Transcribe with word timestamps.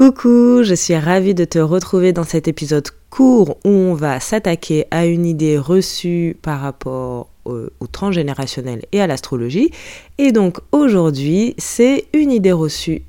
Coucou, 0.00 0.62
je 0.62 0.72
suis 0.74 0.96
ravie 0.96 1.34
de 1.34 1.44
te 1.44 1.58
retrouver 1.58 2.14
dans 2.14 2.24
cet 2.24 2.48
épisode 2.48 2.88
court 3.10 3.58
où 3.66 3.68
on 3.68 3.92
va 3.92 4.18
s'attaquer 4.18 4.86
à 4.90 5.04
une 5.04 5.26
idée 5.26 5.58
reçue 5.58 6.38
par 6.40 6.62
rapport 6.62 7.28
au, 7.44 7.68
transgénérationnel 7.92 8.86
et 8.92 9.02
à 9.02 9.06
l'astrologie. 9.06 9.72
Et 10.16 10.32
donc 10.32 10.56
aujourd'hui, 10.72 11.54
c'est 11.58 12.06
une 12.14 12.32
idée 12.32 12.50
reçue 12.50 13.02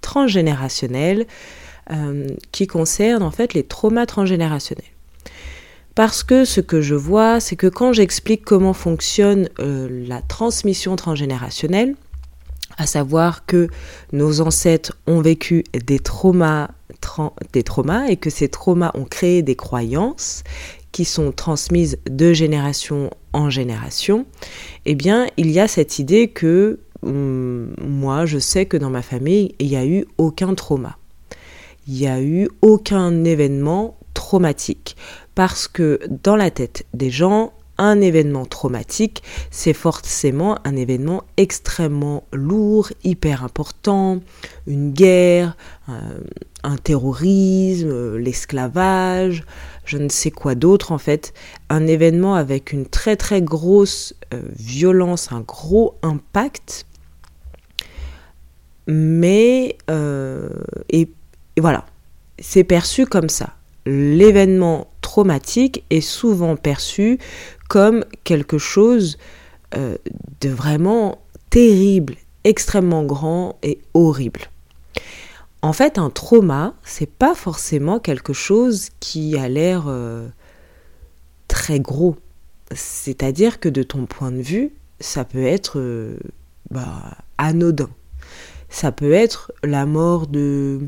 transgénérationnelle 0.00 1.26
euh, 1.90 2.26
qui 2.50 2.66
concerne 2.66 3.22
en 3.22 3.30
fait 3.30 3.52
les 3.52 3.64
traumas 3.64 4.06
transgénérationnels. 4.06 4.88
Parce 5.94 6.22
que 6.22 6.46
ce 6.46 6.62
que 6.62 6.80
je 6.80 6.94
vois, 6.94 7.40
c'est 7.40 7.56
que 7.56 7.66
quand 7.66 7.92
j'explique 7.92 8.46
comment 8.46 8.72
fonctionne 8.72 9.50
euh, 9.58 10.06
la 10.08 10.22
transmission 10.22 10.96
transgénérationnelle, 10.96 11.94
à 12.76 12.86
savoir 12.86 13.46
que 13.46 13.68
nos 14.12 14.40
ancêtres 14.40 14.96
ont 15.06 15.20
vécu 15.20 15.64
des 15.72 15.98
traumas, 15.98 16.68
et 18.08 18.16
que 18.16 18.30
ces 18.30 18.48
traumas 18.48 18.90
ont 18.94 19.04
créé 19.04 19.42
des 19.42 19.56
croyances 19.56 20.42
qui 20.92 21.04
sont 21.04 21.32
transmises 21.32 21.98
de 22.08 22.32
génération 22.32 23.10
en 23.32 23.50
génération, 23.50 24.26
eh 24.86 24.94
bien, 24.94 25.26
il 25.36 25.50
y 25.50 25.60
a 25.60 25.68
cette 25.68 25.98
idée 25.98 26.28
que 26.28 26.80
hum, 27.02 27.74
moi, 27.80 28.26
je 28.26 28.38
sais 28.38 28.66
que 28.66 28.76
dans 28.76 28.90
ma 28.90 29.02
famille, 29.02 29.54
il 29.58 29.68
n'y 29.68 29.76
a 29.76 29.86
eu 29.86 30.06
aucun 30.16 30.54
trauma. 30.54 30.96
Il 31.86 31.94
n'y 31.94 32.06
a 32.06 32.20
eu 32.20 32.48
aucun 32.62 33.24
événement 33.24 33.96
traumatique. 34.14 34.96
Parce 35.34 35.68
que 35.68 36.00
dans 36.24 36.36
la 36.36 36.50
tête 36.50 36.84
des 36.94 37.10
gens, 37.10 37.52
un 37.78 38.00
événement 38.00 38.44
traumatique, 38.44 39.22
c'est 39.50 39.72
forcément 39.72 40.58
un 40.64 40.76
événement 40.76 41.24
extrêmement 41.36 42.24
lourd, 42.32 42.90
hyper 43.04 43.44
important, 43.44 44.20
une 44.66 44.92
guerre, 44.92 45.56
euh, 45.88 46.18
un 46.64 46.76
terrorisme, 46.76 48.16
l'esclavage, 48.16 49.44
je 49.84 49.96
ne 49.96 50.08
sais 50.08 50.30
quoi 50.30 50.54
d'autre 50.54 50.92
en 50.92 50.98
fait, 50.98 51.32
un 51.70 51.86
événement 51.86 52.34
avec 52.34 52.72
une 52.72 52.86
très 52.86 53.16
très 53.16 53.40
grosse 53.40 54.14
euh, 54.34 54.42
violence, 54.56 55.32
un 55.32 55.40
gros 55.40 55.94
impact, 56.02 56.84
mais 58.86 59.76
euh, 59.90 60.48
et 60.90 61.10
voilà, 61.58 61.86
c'est 62.38 62.64
perçu 62.64 63.06
comme 63.06 63.28
ça. 63.28 63.54
L'événement 63.86 64.88
traumatique 65.00 65.84
est 65.90 66.02
souvent 66.02 66.56
perçu 66.56 67.18
comme 67.68 68.04
quelque 68.24 68.58
chose 68.58 69.18
euh, 69.76 69.96
de 70.40 70.48
vraiment 70.48 71.18
terrible, 71.50 72.16
extrêmement 72.44 73.04
grand 73.04 73.58
et 73.62 73.78
horrible. 73.94 74.40
En 75.60 75.72
fait, 75.72 75.98
un 75.98 76.08
trauma, 76.08 76.74
c'est 76.84 77.10
pas 77.10 77.34
forcément 77.34 77.98
quelque 77.98 78.32
chose 78.32 78.88
qui 79.00 79.36
a 79.36 79.48
l'air 79.48 79.84
euh, 79.86 80.26
très 81.48 81.80
gros. 81.80 82.16
C'est-à-dire 82.74 83.60
que 83.60 83.68
de 83.68 83.82
ton 83.82 84.06
point 84.06 84.30
de 84.30 84.40
vue, 84.40 84.72
ça 85.00 85.24
peut 85.24 85.44
être 85.44 85.78
euh, 85.78 86.18
bah, 86.70 87.18
anodin. 87.36 87.90
Ça 88.70 88.92
peut 88.92 89.12
être 89.12 89.52
la 89.62 89.86
mort 89.86 90.26
de 90.26 90.80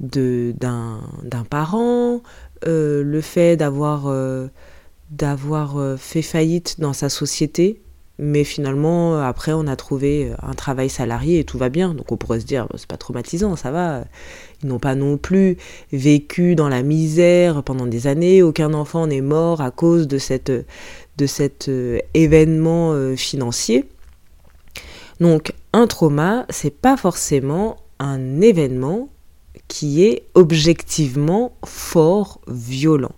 d'un 0.00 1.44
parent, 1.48 2.20
le 2.66 3.20
fait 3.22 3.56
d'avoir 3.56 4.08
d'avoir 5.10 5.78
euh, 5.78 5.96
fait 5.96 6.22
faillite 6.22 6.80
dans 6.80 6.92
sa 6.92 7.08
société, 7.08 7.80
mais 8.18 8.44
finalement, 8.44 9.18
après, 9.18 9.52
on 9.52 9.66
a 9.66 9.76
trouvé 9.76 10.30
euh, 10.30 10.34
un 10.42 10.54
travail 10.54 10.88
salarié 10.88 11.40
et 11.40 11.44
tout 11.44 11.58
va 11.58 11.68
bien. 11.68 11.94
Donc 11.94 12.12
on 12.12 12.16
pourrait 12.16 12.40
se 12.40 12.46
dire, 12.46 12.68
c'est 12.76 12.86
pas 12.86 12.96
traumatisant, 12.96 13.56
ça 13.56 13.70
va. 13.70 14.04
Ils 14.62 14.68
n'ont 14.68 14.78
pas 14.78 14.94
non 14.94 15.16
plus 15.16 15.56
vécu 15.92 16.54
dans 16.54 16.68
la 16.68 16.82
misère 16.82 17.62
pendant 17.62 17.86
des 17.86 18.06
années. 18.06 18.42
Aucun 18.42 18.72
enfant 18.72 19.06
n'est 19.06 19.20
mort 19.20 19.60
à 19.60 19.70
cause 19.70 20.06
de, 20.08 20.18
cette, 20.18 20.50
de 20.50 21.26
cet 21.26 21.68
euh, 21.68 21.98
événement 22.14 22.94
financier. 23.16 23.86
Donc 25.20 25.52
un 25.72 25.86
trauma, 25.86 26.46
c'est 26.50 26.74
pas 26.74 26.96
forcément 26.96 27.76
un 27.98 28.40
événement 28.40 29.08
qui 29.68 30.04
est 30.04 30.24
objectivement 30.34 31.52
fort, 31.64 32.40
violent. 32.48 33.14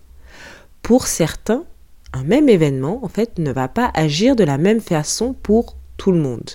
Pour 0.83 1.07
certains, 1.07 1.65
un 2.13 2.25
même 2.25 2.49
événement, 2.49 3.05
en 3.05 3.09
fait, 3.09 3.39
ne 3.39 3.53
va 3.53 3.69
pas 3.69 3.91
agir 3.95 4.37
de 4.37 4.45
la 4.45 4.59
même 4.59 4.81
façon 4.81 5.35
pour 5.35 5.77
tout 5.97 6.13
le 6.13 6.21
monde. 6.21 6.51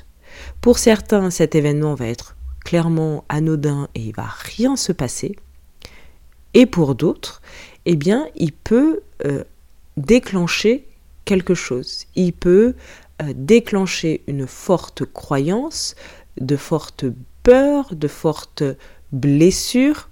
Pour 0.61 0.77
certains, 0.79 1.29
cet 1.29 1.55
événement 1.55 1.95
va 1.95 2.07
être 2.07 2.35
clairement 2.63 3.25
anodin 3.29 3.89
et 3.95 4.01
il 4.01 4.15
va 4.15 4.27
rien 4.27 4.75
se 4.75 4.91
passer. 4.91 5.35
Et 6.53 6.65
pour 6.65 6.95
d'autres, 6.95 7.41
eh 7.85 7.95
bien, 7.95 8.27
il 8.35 8.51
peut 8.51 9.01
euh, 9.25 9.43
déclencher 9.97 10.87
quelque 11.25 11.53
chose. 11.53 12.05
Il 12.15 12.33
peut 12.33 12.75
euh, 13.21 13.33
déclencher 13.35 14.23
une 14.27 14.47
forte 14.47 15.05
croyance, 15.05 15.95
de 16.39 16.55
fortes 16.55 17.05
peurs, 17.43 17.95
de 17.95 18.07
fortes 18.07 18.63
blessures 19.11 20.09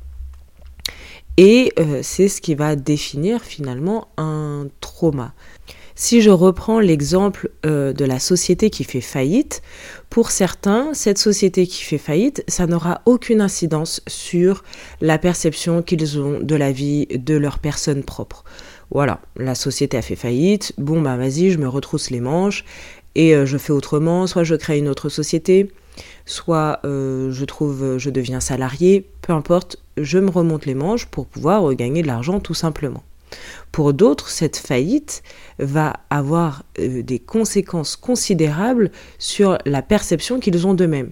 et 1.39 1.71
euh, 1.79 2.01
c'est 2.03 2.27
ce 2.27 2.41
qui 2.41 2.53
va 2.53 2.75
définir 2.75 3.41
finalement 3.41 4.09
un 4.17 4.67
trauma. 4.81 5.33
Si 5.95 6.21
je 6.21 6.31
reprends 6.31 6.81
l'exemple 6.81 7.49
euh, 7.65 7.93
de 7.93 8.03
la 8.03 8.19
société 8.19 8.69
qui 8.69 8.83
fait 8.83 8.99
faillite, 8.99 9.61
pour 10.09 10.31
certains, 10.31 10.93
cette 10.93 11.17
société 11.17 11.65
qui 11.65 11.83
fait 11.83 11.97
faillite, 11.97 12.43
ça 12.49 12.67
n'aura 12.67 13.01
aucune 13.05 13.39
incidence 13.39 14.01
sur 14.05 14.65
la 14.99 15.17
perception 15.17 15.81
qu'ils 15.81 16.19
ont 16.19 16.41
de 16.41 16.55
la 16.55 16.73
vie 16.73 17.07
de 17.07 17.37
leur 17.37 17.59
personne 17.59 18.03
propre. 18.03 18.43
Voilà, 18.91 19.21
la 19.37 19.55
société 19.55 19.95
a 19.95 20.01
fait 20.01 20.17
faillite, 20.17 20.73
bon 20.77 21.01
bah 21.01 21.15
vas-y, 21.15 21.51
je 21.51 21.57
me 21.57 21.69
retrousse 21.69 22.09
les 22.09 22.19
manches 22.19 22.65
et 23.15 23.33
euh, 23.33 23.45
je 23.45 23.57
fais 23.57 23.71
autrement, 23.71 24.27
soit 24.27 24.43
je 24.43 24.55
crée 24.55 24.77
une 24.77 24.89
autre 24.89 25.07
société, 25.07 25.71
soit 26.25 26.81
je 26.83 27.45
trouve, 27.45 27.97
je 27.97 28.09
deviens 28.09 28.39
salarié, 28.39 29.05
peu 29.29 29.35
importe, 29.35 29.77
je 29.95 30.17
me 30.17 30.31
remonte 30.31 30.65
les 30.65 30.73
manches 30.73 31.05
pour 31.05 31.27
pouvoir 31.27 31.75
gagner 31.75 32.01
de 32.01 32.07
l'argent 32.07 32.39
tout 32.39 32.55
simplement. 32.55 33.03
Pour 33.71 33.93
d'autres, 33.93 34.27
cette 34.27 34.57
faillite 34.57 35.21
va 35.59 35.97
avoir 36.09 36.63
euh, 36.79 37.03
des 37.03 37.19
conséquences 37.19 37.95
considérables 37.95 38.89
sur 39.19 39.59
la 39.67 39.83
perception 39.83 40.39
qu'ils 40.39 40.65
ont 40.65 40.73
d'eux-mêmes. 40.73 41.11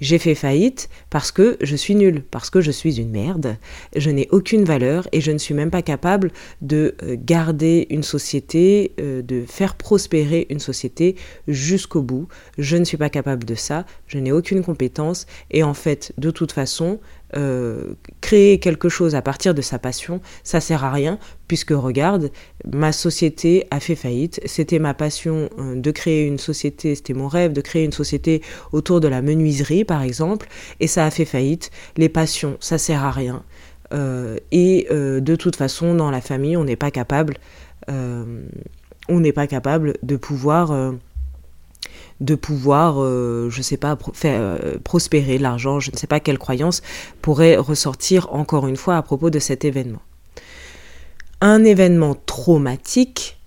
J'ai 0.00 0.18
fait 0.18 0.34
faillite 0.34 0.88
parce 1.10 1.32
que 1.32 1.56
je 1.60 1.74
suis 1.74 1.94
nul, 1.94 2.22
parce 2.30 2.50
que 2.50 2.60
je 2.60 2.70
suis 2.70 3.00
une 3.00 3.10
merde, 3.10 3.56
je 3.96 4.10
n'ai 4.10 4.28
aucune 4.30 4.64
valeur 4.64 5.08
et 5.12 5.20
je 5.20 5.32
ne 5.32 5.38
suis 5.38 5.54
même 5.54 5.70
pas 5.70 5.82
capable 5.82 6.30
de 6.62 6.94
euh, 7.02 7.16
garder 7.18 7.86
une 7.90 8.04
société, 8.04 8.92
euh, 9.00 9.22
de 9.22 9.44
faire 9.46 9.74
prospérer 9.74 10.46
une 10.50 10.60
société 10.60 11.16
jusqu'au 11.48 12.02
bout. 12.02 12.28
Je 12.58 12.76
ne 12.76 12.84
suis 12.84 12.96
pas 12.96 13.10
capable 13.10 13.44
de 13.44 13.56
ça, 13.56 13.86
je 14.06 14.18
n'ai 14.18 14.32
aucune 14.32 14.62
compétence 14.62 15.26
et 15.50 15.62
en 15.62 15.74
fait, 15.74 16.12
de 16.16 16.30
toute 16.30 16.52
façon, 16.52 17.00
euh, 17.36 17.94
créer 18.22 18.58
quelque 18.58 18.88
chose 18.88 19.14
à 19.14 19.22
partir 19.22 19.54
de 19.54 19.60
sa 19.60 19.78
passion, 19.78 20.20
ça 20.44 20.60
sert 20.60 20.84
à 20.84 20.90
rien, 20.90 21.18
puisque 21.46 21.70
regarde, 21.70 22.30
ma 22.72 22.92
société 22.92 23.66
a 23.70 23.80
fait 23.80 23.96
faillite. 23.96 24.40
C'était 24.46 24.78
ma 24.78 24.94
passion 24.94 25.50
euh, 25.58 25.74
de 25.74 25.90
créer 25.90 26.26
une 26.26 26.38
société, 26.38 26.94
c'était 26.94 27.14
mon 27.14 27.28
rêve 27.28 27.52
de 27.52 27.60
créer 27.60 27.84
une 27.84 27.92
société 27.92 28.42
autour 28.72 29.00
de 29.00 29.08
la 29.08 29.20
menuiserie, 29.20 29.84
par 29.84 30.02
exemple, 30.02 30.48
et 30.80 30.86
ça 30.86 31.04
a 31.04 31.10
fait 31.10 31.24
faillite. 31.26 31.70
Les 31.96 32.08
passions, 32.08 32.56
ça 32.60 32.78
sert 32.78 33.04
à 33.04 33.10
rien. 33.10 33.42
Euh, 33.92 34.38
et 34.52 34.86
de 34.90 35.36
toute 35.36 35.56
façon, 35.56 35.94
dans 35.94 36.10
la 36.10 36.20
famille, 36.20 36.56
on 36.56 36.64
n'est 36.64 36.76
pas 36.76 36.90
capable 36.90 37.34
on 39.10 39.20
n'est 39.20 39.32
pas 39.32 39.46
capable 39.46 39.94
de 40.02 40.16
pouvoir 40.16 40.92
de 42.20 42.34
pouvoir, 42.34 42.96
euh, 42.98 43.48
je 43.50 43.58
ne 43.58 43.62
sais 43.62 43.76
pas, 43.76 43.96
faire 44.12 44.40
euh, 44.40 44.78
prospérer 44.82 45.38
l'argent, 45.38 45.80
je 45.80 45.90
ne 45.92 45.96
sais 45.96 46.06
pas 46.06 46.20
quelle 46.20 46.38
croyance 46.38 46.82
pourrait 47.22 47.56
ressortir 47.56 48.32
encore 48.32 48.66
une 48.66 48.76
fois 48.76 48.96
à 48.96 49.02
propos 49.02 49.30
de 49.30 49.38
cet 49.38 49.64
événement. 49.64 50.02
Un 51.40 51.64
événement 51.64 52.16
traumatique 52.26 53.38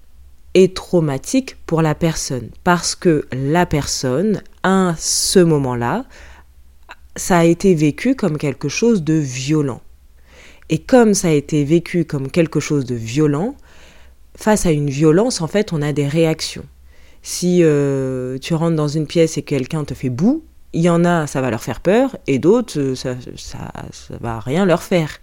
est 0.54 0.76
traumatique 0.76 1.58
pour 1.66 1.82
la 1.82 1.96
personne 1.96 2.50
parce 2.64 2.96
que 2.96 3.26
la 3.34 3.66
personne, 3.66 4.42
à 4.64 4.96
ce 4.98 5.40
moment-là, 5.40 6.06
ça 7.16 7.40
a 7.40 7.44
été 7.44 7.76
vécu 7.76 8.16
comme 8.16 8.38
quelque 8.38 8.70
chose 8.70 9.04
de 9.04 9.14
violent. 9.14 9.82
Et 10.70 10.78
comme 10.78 11.14
ça 11.14 11.28
a 11.28 11.32
été 11.32 11.66
vécu 11.66 12.06
comme 12.06 12.32
quelque 12.32 12.62
chose 12.62 12.86
de 12.86 12.96
violent, 12.96 13.56
face 14.38 14.66
à 14.66 14.72
une 14.72 14.90
violence, 14.90 15.42
en 15.42 15.48
fait, 15.48 15.74
on 15.74 15.82
a 15.82 15.92
des 15.92 16.08
réactions. 16.08 16.66
Si 17.24 17.60
euh, 17.64 18.38
tu 18.40 18.54
rentres 18.54 18.76
dans 18.76 18.88
une 18.88 19.08
pièce 19.08 19.38
et 19.38 19.44
quelqu'un 19.44 19.84
te 19.84 19.94
fait 19.94 20.10
boue, 20.10 20.44
il 20.74 20.82
y 20.82 20.90
en 20.90 21.06
a, 21.06 21.28
ça 21.28 21.42
va 21.42 21.50
leur 21.50 21.62
faire 21.62 21.82
peur, 21.82 22.18
et 22.28 22.40
d'autres, 22.40 22.80
euh, 22.80 22.96
ça, 22.96 23.16
ça, 23.36 23.72
ça, 23.92 24.14
va 24.20 24.40
rien 24.40 24.66
leur 24.66 24.82
faire. 24.84 25.20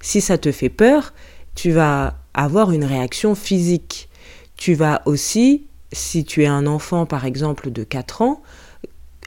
Si 0.00 0.20
ça 0.20 0.38
te 0.38 0.52
fait 0.52 0.68
peur, 0.68 1.12
tu 1.54 1.70
vas 1.70 2.14
avoir 2.34 2.72
une 2.72 2.84
réaction 2.84 3.34
physique. 3.34 4.08
Tu 4.56 4.74
vas 4.74 5.02
aussi, 5.06 5.66
si 5.92 6.24
tu 6.24 6.42
es 6.42 6.46
un 6.46 6.66
enfant 6.66 7.06
par 7.06 7.24
exemple 7.24 7.70
de 7.70 7.84
4 7.84 8.22
ans, 8.22 8.42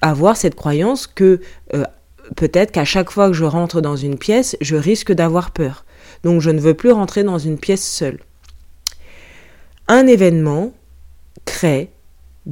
avoir 0.02 0.36
cette 0.36 0.56
croyance 0.56 1.08
que 1.08 1.40
euh, 1.74 1.84
peut-être 2.36 2.72
qu'à 2.72 2.86
chaque 2.86 3.12
fois 3.12 3.28
que 3.28 3.34
je 3.34 3.46
rentre 3.46 3.82
dans 3.82 3.96
une 3.96 4.18
pièce, 4.18 4.58
je 4.62 4.76
risque 4.76 5.12
d'avoir 5.12 5.52
peur. 5.52 5.86
Donc 6.24 6.42
je 6.42 6.50
ne 6.50 6.60
veux 6.60 6.74
plus 6.74 6.92
rentrer 6.92 7.24
dans 7.24 7.38
une 7.38 7.58
pièce 7.58 7.86
seule. 7.86 8.20
Un 9.88 10.08
événement 10.08 10.74
crée 11.46 11.90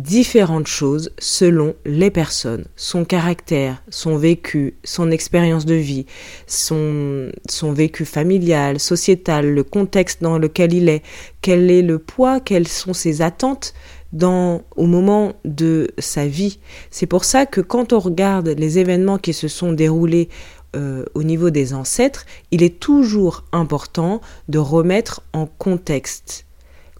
différentes 0.01 0.67
choses 0.67 1.11
selon 1.19 1.75
les 1.85 2.09
personnes, 2.09 2.65
son 2.77 3.03
caractère, 3.03 3.83
son 3.89 4.17
vécu, 4.17 4.75
son 4.83 5.11
expérience 5.11 5.65
de 5.65 5.75
vie, 5.75 6.05
son, 6.47 7.29
son 7.49 7.73
vécu 7.73 8.05
familial, 8.05 8.79
sociétal, 8.79 9.53
le 9.53 9.63
contexte 9.63 10.23
dans 10.23 10.37
lequel 10.37 10.73
il 10.73 10.87
est, 10.87 11.03
quel 11.41 11.69
est 11.69 11.81
le 11.81 11.99
poids, 11.99 12.39
quelles 12.39 12.67
sont 12.67 12.93
ses 12.93 13.21
attentes 13.21 13.73
dans, 14.13 14.63
au 14.75 14.85
moment 14.85 15.33
de 15.43 15.89
sa 15.99 16.25
vie. 16.27 16.59
C'est 16.91 17.05
pour 17.05 17.25
ça 17.25 17.45
que 17.45 17.61
quand 17.61 17.91
on 17.91 17.99
regarde 17.99 18.47
les 18.47 18.79
événements 18.79 19.17
qui 19.17 19.33
se 19.33 19.49
sont 19.49 19.73
déroulés 19.73 20.29
euh, 20.75 21.03
au 21.13 21.23
niveau 21.23 21.49
des 21.49 21.73
ancêtres, 21.73 22.25
il 22.51 22.63
est 22.63 22.79
toujours 22.79 23.43
important 23.51 24.21
de 24.47 24.59
remettre 24.59 25.23
en 25.33 25.45
contexte. 25.45 26.45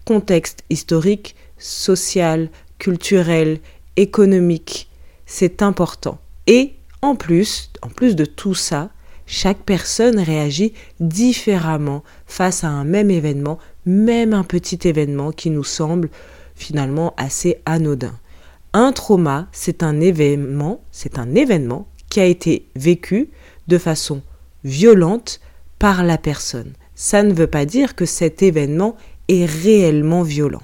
Contexte 0.06 0.64
historique, 0.70 1.36
social, 1.58 2.50
culturel, 2.80 3.60
économique. 3.98 4.90
C'est 5.26 5.62
important. 5.62 6.20
Et 6.48 6.74
en 7.02 7.16
plus, 7.16 7.72
en 7.82 7.90
plus 7.90 8.16
de 8.16 8.26
tout 8.26 8.56
ça, 8.56 8.90
chaque 9.28 9.60
personne 9.60 10.20
réagit 10.20 10.74
différemment 11.00 12.04
face 12.26 12.64
à 12.64 12.70
un 12.70 12.84
même 12.84 13.12
événement, 13.12 13.60
même 13.86 14.34
un 14.34 14.44
petit 14.44 14.88
événement 14.88 15.32
qui 15.32 15.52
nous 15.52 15.64
semble 15.64 16.10
finalement 16.56 17.14
assez 17.16 17.62
anodin. 17.66 18.18
Un 18.74 18.92
trauma, 18.92 19.48
c'est 19.52 19.84
un 19.84 20.02
événement, 20.02 20.82
c'est 20.92 21.20
un 21.20 21.36
événement 21.36 21.88
qui 22.10 22.20
a 22.20 22.26
été 22.26 22.66
vécu 22.76 23.30
de 23.68 23.78
façon 23.78 24.22
violente 24.64 25.40
par 25.78 26.04
la 26.04 26.18
personne. 26.18 26.74
Ça 26.96 27.24
ne 27.24 27.34
veut 27.34 27.48
pas 27.48 27.66
dire 27.66 27.96
que 27.96 28.06
cet 28.06 28.44
événement 28.44 28.98
est 29.28 29.46
réellement 29.46 30.24
violent. 30.24 30.62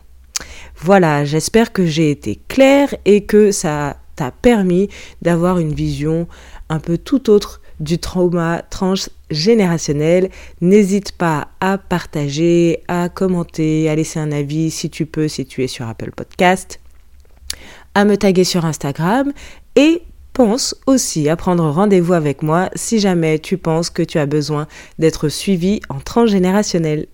Voilà, 0.77 1.25
j'espère 1.25 1.72
que 1.72 1.86
j'ai 1.86 2.12
été 2.12 2.39
claire 2.48 2.94
et 3.06 3.25
que 3.25 3.51
ça 3.51 3.98
t'a 4.16 4.31
permis 4.31 4.89
d'avoir 5.22 5.60
une 5.60 5.74
vision 5.74 6.27
un 6.69 6.80
peu 6.80 6.98
tout 6.98 7.30
autre 7.30 7.62
du 7.80 7.98
trauma 7.98 8.62
transgénérationnel. 8.69 10.30
N'hésite 10.62 11.12
pas 11.12 11.50
à 11.60 11.77
partager, 11.77 12.81
à 12.88 13.10
commenter, 13.10 13.89
à 13.89 13.95
laisser 13.95 14.19
un 14.19 14.31
avis 14.31 14.72
si 14.72 14.89
tu 14.89 15.06
peux, 15.06 15.27
si 15.27 15.45
tu 15.45 15.63
es 15.63 15.68
sur 15.68 15.88
Apple 15.88 16.12
Podcast, 16.12 16.80
à 17.94 18.06
me 18.06 18.18
taguer 18.18 18.44
sur 18.44 18.66
Instagram 18.66 19.31
et 19.75 20.04
pense 20.33 20.75
aussi 20.86 21.30
à 21.30 21.38
prendre 21.38 21.69
rendez-vous 21.69 22.13
avec 22.13 22.44
moi 22.44 22.69
si 22.75 23.00
jamais 23.00 23.39
tu 23.39 23.57
penses 23.57 23.89
que 23.89 24.04
tu 24.04 24.19
as 24.19 24.25
besoin 24.25 24.68
d'être 25.00 25.30
suivi 25.30 25.80
en 25.89 26.00
transgénérationnel. 26.00 27.07